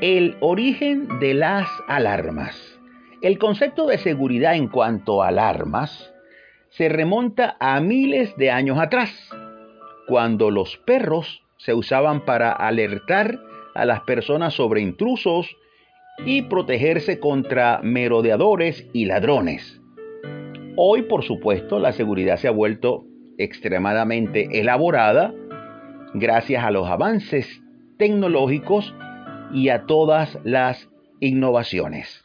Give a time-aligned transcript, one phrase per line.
[0.00, 2.78] El origen de las alarmas.
[3.20, 6.14] El concepto de seguridad en cuanto a alarmas
[6.68, 9.10] se remonta a miles de años atrás,
[10.06, 13.40] cuando los perros se usaban para alertar
[13.74, 15.56] a las personas sobre intrusos
[16.24, 19.80] y protegerse contra merodeadores y ladrones.
[20.76, 23.04] Hoy, por supuesto, la seguridad se ha vuelto
[23.36, 25.34] extremadamente elaborada
[26.14, 27.60] gracias a los avances
[27.98, 28.94] tecnológicos
[29.52, 30.88] y a todas las
[31.20, 32.22] innovaciones.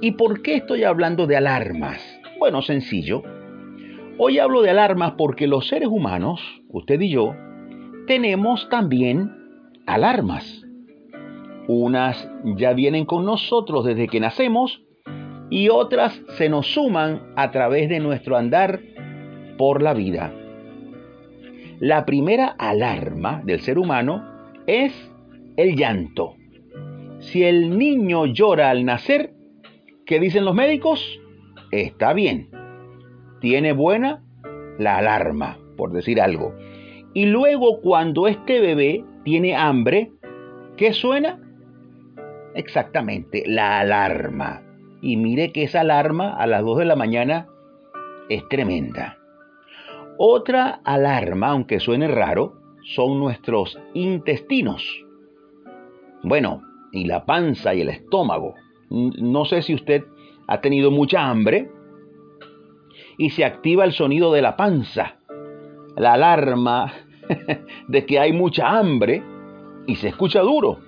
[0.00, 2.00] ¿Y por qué estoy hablando de alarmas?
[2.38, 3.22] Bueno, sencillo.
[4.18, 7.34] Hoy hablo de alarmas porque los seres humanos, usted y yo,
[8.06, 9.32] tenemos también
[9.86, 10.64] alarmas.
[11.66, 14.82] Unas ya vienen con nosotros desde que nacemos
[15.50, 18.80] y otras se nos suman a través de nuestro andar
[19.56, 20.32] por la vida.
[21.80, 24.24] La primera alarma del ser humano
[24.66, 24.92] es
[25.56, 26.37] el llanto.
[27.20, 29.32] Si el niño llora al nacer,
[30.06, 31.20] ¿qué dicen los médicos?
[31.72, 32.50] Está bien.
[33.40, 34.22] Tiene buena
[34.78, 36.54] la alarma, por decir algo.
[37.14, 40.12] Y luego cuando este bebé tiene hambre,
[40.76, 41.40] ¿qué suena?
[42.54, 44.62] Exactamente, la alarma.
[45.02, 47.48] Y mire que esa alarma a las 2 de la mañana
[48.28, 49.18] es tremenda.
[50.18, 54.84] Otra alarma, aunque suene raro, son nuestros intestinos.
[56.22, 58.54] Bueno, y la panza y el estómago.
[58.90, 60.04] No sé si usted
[60.46, 61.70] ha tenido mucha hambre
[63.18, 65.16] y se activa el sonido de la panza,
[65.96, 66.92] la alarma
[67.88, 69.22] de que hay mucha hambre
[69.86, 70.80] y se escucha duro.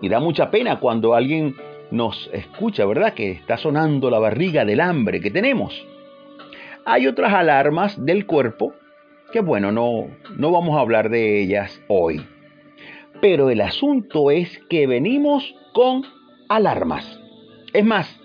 [0.00, 1.56] Y da mucha pena cuando alguien
[1.90, 3.14] nos escucha, ¿verdad?
[3.14, 5.86] Que está sonando la barriga del hambre que tenemos.
[6.84, 8.74] Hay otras alarmas del cuerpo
[9.32, 12.24] que bueno, no, no vamos a hablar de ellas hoy.
[13.24, 16.02] Pero el asunto es que venimos con
[16.50, 17.18] alarmas.
[17.72, 18.20] Es más,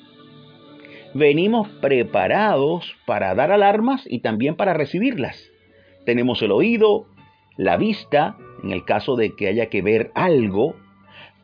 [1.14, 5.42] venimos preparados para dar alarmas y también para recibirlas.
[6.05, 7.05] Tenemos el oído,
[7.55, 10.76] la vista, en el caso de que haya que ver algo,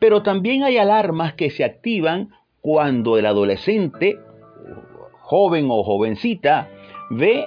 [0.00, 4.18] pero también hay alarmas que se activan cuando el adolescente,
[5.22, 6.68] joven o jovencita,
[7.08, 7.46] ve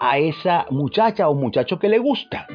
[0.00, 2.46] a esa muchacha o muchacho que le gusta.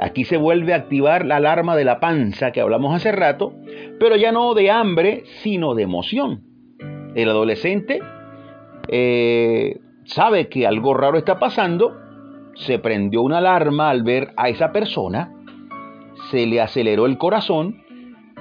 [0.00, 3.52] Aquí se vuelve a activar la alarma de la panza que hablamos hace rato,
[3.98, 6.42] pero ya no de hambre, sino de emoción.
[7.14, 8.00] El adolescente
[8.88, 11.96] eh, sabe que algo raro está pasando,
[12.54, 15.34] se prendió una alarma al ver a esa persona,
[16.30, 17.82] se le aceleró el corazón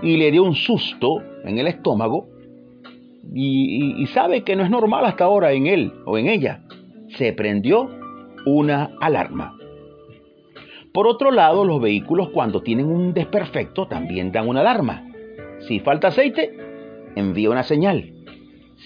[0.02, 2.30] y le dio un susto en el estómago
[3.34, 6.62] y, sabe que no es normal hasta ahora en él o en ella.
[7.09, 7.90] Se prendió
[8.46, 9.59] una alarma.
[10.94, 15.05] Por otro lado, los vehículos cuando tienen un desperfecto también dan una alarma.
[15.67, 16.55] Si falta aceite,
[17.16, 18.13] envía una señal.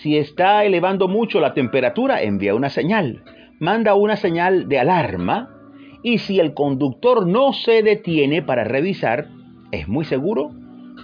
[0.02, 3.24] Si está elevando mucho la temperatura, envía una señal.
[3.60, 5.50] Manda una señal de alarma.
[6.02, 9.30] Y si el conductor no se detiene para revisar,
[9.72, 10.52] es muy seguro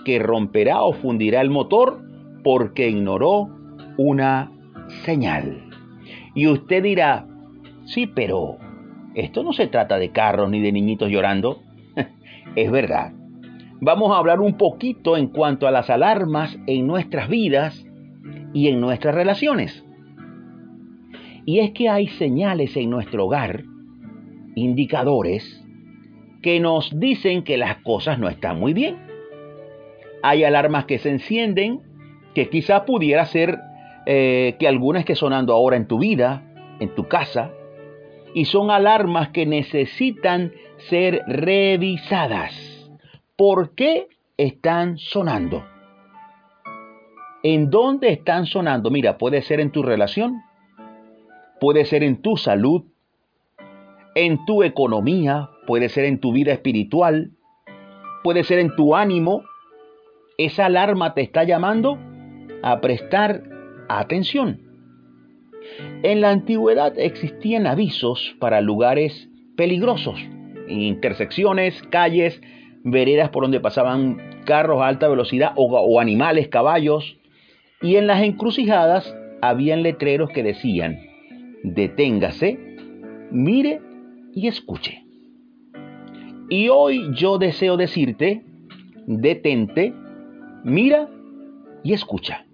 [0.04, 2.02] que romperá o fundirá el motor
[2.44, 3.50] porque ignoró
[3.98, 4.52] una
[5.06, 5.70] señal.
[6.36, 7.26] Y usted dirá,
[7.86, 8.58] sí, pero
[9.16, 11.62] esto no se trata de carros ni de niñitos llorando.
[12.56, 13.14] es verdad.
[13.82, 17.86] Vamos a hablar un poquito en cuanto a las alarmas en nuestras vidas
[18.54, 19.86] y en nuestras relaciones.
[21.46, 23.64] Y es que hay señales en nuestro hogar,
[24.56, 25.66] indicadores,
[26.42, 28.98] que nos dicen que las cosas no están muy bien.
[30.22, 31.82] Hay alarmas que se encienden,
[32.36, 33.58] que quizá pudiera ser
[34.06, 36.44] eh, que alguna esté sonando ahora en tu vida,
[36.80, 37.52] en tu casa,
[38.34, 40.54] y son alarmas que necesitan
[40.90, 42.54] ser revisadas.
[43.36, 44.08] ¿Por qué
[44.38, 45.64] están sonando?
[47.44, 48.92] ¿En dónde están sonando?
[48.92, 50.42] Mira, puede ser en tu relación,
[51.60, 52.84] puede ser en tu salud,
[54.16, 57.32] en tu economía, puede ser en tu vida espiritual,
[58.24, 59.44] puede ser en tu ánimo.
[60.38, 61.98] Esa alarma te está llamando
[62.62, 63.44] a prestar
[63.88, 64.69] atención.
[66.04, 70.20] En la antigüedad existían avisos para lugares peligrosos,
[70.68, 72.42] intersecciones, calles,
[72.84, 77.18] veredas por donde pasaban carros a alta velocidad o, animales, caballos,
[77.82, 81.00] y en las encrucijadas habían letreros que decían,
[81.64, 82.58] deténgase,
[83.32, 83.82] mire
[84.34, 85.06] y escuche.
[86.50, 88.44] Y hoy yo deseo decirte,
[89.06, 89.94] detente,
[90.64, 91.10] mira
[91.84, 92.46] y escucha.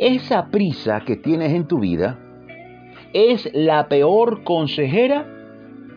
[0.00, 2.18] Esa prisa que tienes en tu vida
[3.12, 5.30] es la peor consejera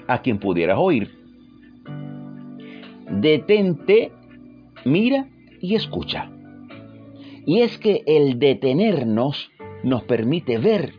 [0.08, 1.10] a quien pudieras oír.
[3.10, 4.12] Detente,
[4.84, 5.30] mira
[5.62, 6.30] y escucha.
[7.46, 9.50] Y es que el detenernos
[9.86, 10.92] nos permite ver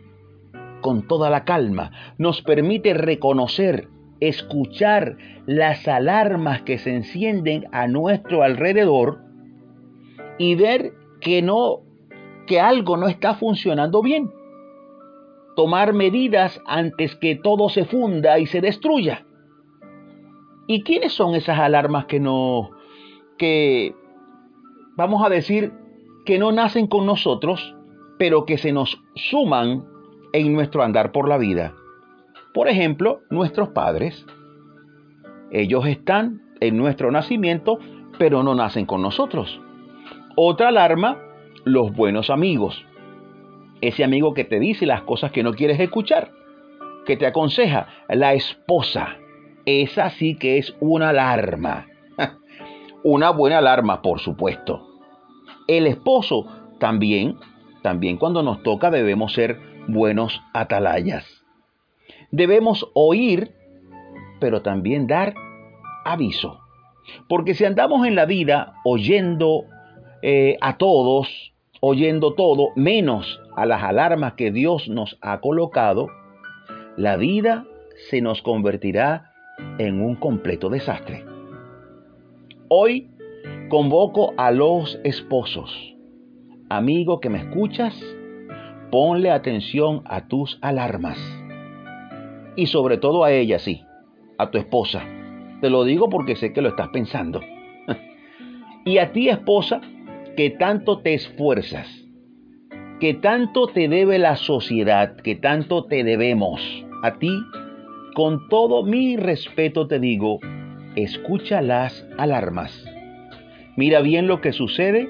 [0.81, 3.87] con toda la calma, nos permite reconocer,
[4.19, 9.19] escuchar las alarmas que se encienden a nuestro alrededor
[10.39, 11.84] y ver que no
[12.45, 14.31] que algo no está funcionando bien.
[15.55, 19.25] Tomar medidas antes que todo se funda y se destruya.
[20.67, 22.71] ¿Y quiénes son esas alarmas que no
[23.37, 23.95] que
[24.95, 25.73] vamos a decir
[26.25, 27.75] que no nacen con nosotros,
[28.17, 29.85] pero que se nos suman
[30.33, 31.73] en nuestro andar por la vida.
[32.53, 34.25] Por ejemplo, nuestros padres.
[35.51, 37.77] Ellos están en nuestro nacimiento,
[38.17, 39.61] pero no nacen con nosotros.
[40.35, 41.17] Otra alarma,
[41.65, 42.85] los buenos amigos.
[43.81, 46.31] Ese amigo que te dice las cosas que no quieres escuchar,
[47.05, 47.87] que te aconseja.
[48.07, 49.17] La esposa.
[49.65, 51.87] Esa sí que es una alarma.
[53.03, 54.87] Una buena alarma, por supuesto.
[55.67, 56.45] El esposo
[56.79, 57.37] también,
[57.81, 61.43] también cuando nos toca debemos ser buenos atalayas.
[62.31, 63.51] Debemos oír,
[64.39, 65.35] pero también dar
[66.03, 66.59] aviso.
[67.27, 69.65] Porque si andamos en la vida oyendo
[70.21, 71.54] eh, a todos,
[71.87, 76.07] oyendo todo, menos a las alarmas que Dios nos ha colocado,
[76.97, 77.67] la vida
[78.09, 79.33] se nos convertirá
[79.77, 81.23] en un completo desastre.
[82.69, 83.11] Hoy
[83.69, 85.95] convoco a los esposos.
[86.69, 87.93] Amigo que me escuchas,
[88.89, 91.19] ponle atención a tus alarmas.
[92.55, 93.83] Y sobre todo a ella, sí,
[94.39, 95.03] a tu esposa.
[95.61, 97.41] Te lo digo porque sé que lo estás pensando.
[98.85, 99.81] y a ti, esposa,
[100.35, 101.87] que tanto te esfuerzas,
[102.99, 106.61] que tanto te debe la sociedad, que tanto te debemos.
[107.03, 107.31] A ti,
[108.15, 110.39] con todo mi respeto te digo,
[110.97, 112.85] escucha las alarmas.
[113.77, 115.07] Mira bien lo que sucede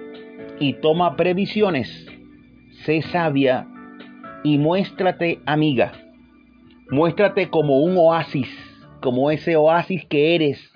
[0.60, 2.08] y toma previsiones.
[2.84, 3.68] Sé sabia
[4.44, 5.92] y muéstrate amiga.
[6.92, 8.50] Muéstrate como un oasis,
[9.02, 10.72] como ese oasis que eres.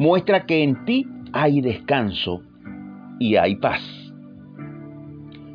[0.00, 2.42] Muestra que en ti hay descanso
[3.20, 3.80] y hay paz.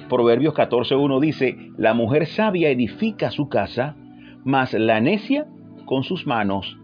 [0.07, 3.97] Proverbios 14.1 dice, la mujer sabia edifica su casa,
[4.45, 5.47] mas la necia
[5.85, 6.77] con sus manos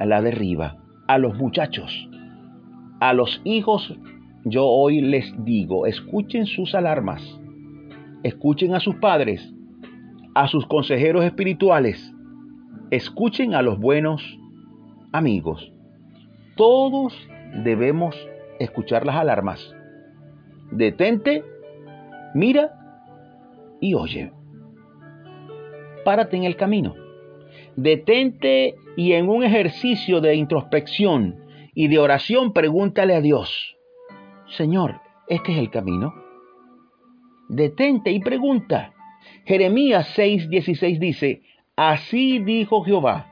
[0.00, 0.78] la derriba.
[1.06, 2.08] A los muchachos,
[3.00, 3.94] a los hijos,
[4.46, 7.40] yo hoy les digo, escuchen sus alarmas
[8.24, 9.54] Escuchen a sus padres,
[10.34, 12.10] a sus consejeros espirituales.
[12.90, 14.38] Escuchen a los buenos
[15.12, 15.70] amigos.
[16.56, 17.14] Todos
[17.62, 18.16] debemos
[18.58, 19.73] escuchar las alarmas.
[20.70, 21.44] Detente,
[22.34, 22.72] mira
[23.80, 24.32] y oye.
[26.04, 26.94] Párate en el camino.
[27.76, 31.36] Detente y en un ejercicio de introspección
[31.74, 33.76] y de oración pregúntale a Dios,
[34.46, 36.24] Señor, ¿este es el camino?
[37.48, 38.92] detente y pregunta.
[39.44, 41.42] Jeremías 6:16 dice,
[41.76, 43.26] Así dijo Jehová,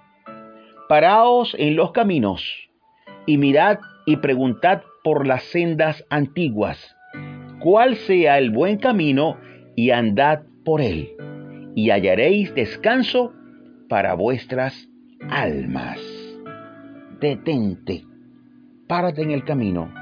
[0.89, 2.45] paraos en los caminos
[3.27, 6.97] y mirad y preguntad por las sendas antiguas,
[7.63, 9.37] cuál sea el buen camino
[9.77, 11.11] y andad por él,
[11.75, 13.33] y hallaréis descanso
[13.89, 14.89] para vuestras
[15.31, 16.01] almas.
[17.21, 18.05] Detente,
[18.89, 19.93] párate en el camino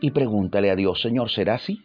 [0.00, 1.80] y pregúntale a Dios, Señor, ¿será así?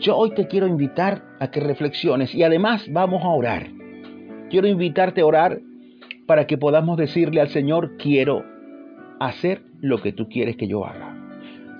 [0.00, 3.66] Yo hoy te quiero invitar a que reflexiones y además vamos a orar.
[4.50, 5.60] Quiero invitarte a orar
[6.26, 8.44] para que podamos decirle al Señor, quiero
[9.18, 11.07] hacer lo que tú quieres que yo haga.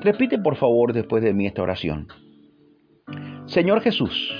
[0.00, 2.08] Repite por favor después de mí esta oración.
[3.46, 4.32] Señor Jesús,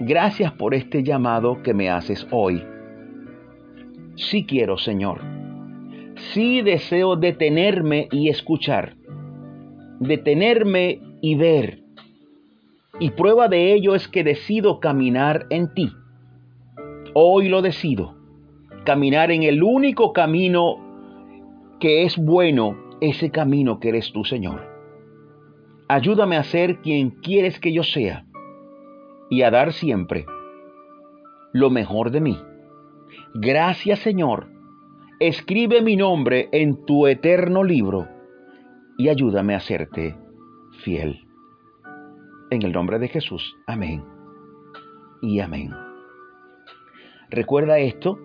[0.00, 2.62] gracias por este llamado que me haces hoy.
[4.16, 5.20] Sí quiero, Señor.
[6.32, 8.96] Sí deseo detenerme y escuchar.
[10.00, 11.80] Detenerme y ver
[13.00, 15.90] y prueba de ello es que decido caminar en ti.
[17.14, 18.14] Hoy lo decido.
[18.84, 20.76] Caminar en el único camino
[21.80, 24.68] que es bueno, ese camino que eres tú, Señor.
[25.88, 28.24] Ayúdame a ser quien quieres que yo sea
[29.28, 30.26] y a dar siempre
[31.52, 32.38] lo mejor de mí.
[33.34, 34.48] Gracias, Señor.
[35.18, 38.08] Escribe mi nombre en tu eterno libro
[38.96, 40.16] y ayúdame a serte
[40.82, 41.26] fiel.
[42.50, 43.56] En el nombre de Jesús.
[43.66, 44.04] Amén.
[45.22, 45.72] Y amén.
[47.30, 48.18] Recuerda esto,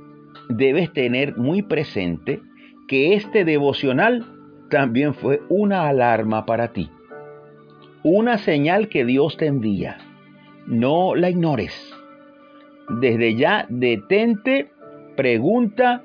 [0.50, 2.42] debes tener muy presente
[2.88, 4.35] que este devocional
[4.70, 6.90] también fue una alarma para ti.
[8.04, 9.98] Una señal que Dios te envía.
[10.68, 11.74] No la ignores.
[12.90, 14.72] Desde ya detente,
[15.16, 16.04] pregunta,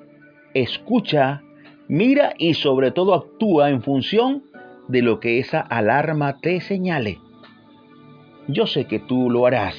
[0.54, 1.42] escucha,
[1.88, 4.44] mira y sobre todo actúa en función
[4.88, 7.18] de lo que esa alarma te señale.
[8.48, 9.76] Yo sé que tú lo harás